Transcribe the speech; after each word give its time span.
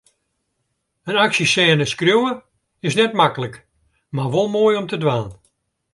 In 1.09 1.19
aksjesêne 1.25 1.85
skriuwe 1.91 2.31
is 2.87 2.93
net 2.99 3.13
maklik, 3.19 3.55
mar 4.15 4.29
wol 4.33 4.49
moai 4.53 4.75
om 4.79 4.87
te 4.89 4.97
dwaan. 5.03 5.29